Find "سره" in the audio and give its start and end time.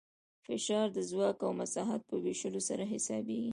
2.69-2.83